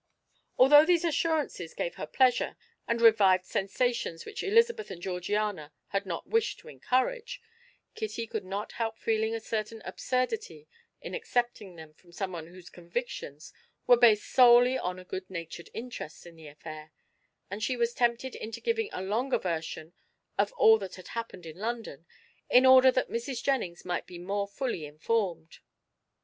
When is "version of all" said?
19.37-20.79